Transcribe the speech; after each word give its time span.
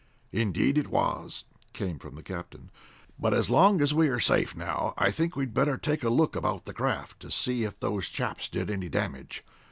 "Indeed 0.31 0.79
it 0.79 0.87
was," 0.87 1.45
came 1.73 1.99
from 1.99 2.15
the 2.15 2.23
captain. 2.23 2.71
"But 3.19 3.35
as 3.35 3.51
long 3.51 3.81
as 3.83 3.93
we 3.93 4.07
are 4.07 4.19
safe 4.19 4.55
now 4.55 4.95
I 4.97 5.11
think 5.11 5.35
we'd 5.35 5.53
better 5.53 5.77
take 5.77 6.01
a 6.03 6.09
look 6.09 6.35
about 6.35 6.65
the 6.65 6.73
craft 6.73 7.19
to 7.19 7.29
see 7.29 7.65
if 7.65 7.79
those 7.79 8.09
chaps 8.09 8.49
did 8.49 8.71
any 8.71 8.89
damage. 8.89 9.43